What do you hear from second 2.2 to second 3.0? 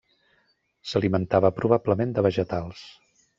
vegetals.